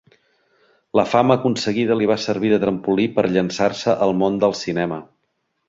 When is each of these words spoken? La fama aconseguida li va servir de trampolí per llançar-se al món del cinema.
La 0.99 1.03
fama 1.09 1.35
aconseguida 1.41 1.97
li 1.99 2.09
va 2.13 2.17
servir 2.25 2.51
de 2.55 2.59
trampolí 2.65 3.07
per 3.19 3.27
llançar-se 3.37 3.99
al 4.07 4.17
món 4.25 4.43
del 4.47 4.59
cinema. 4.65 5.03